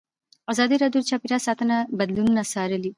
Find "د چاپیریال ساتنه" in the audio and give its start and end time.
1.03-1.75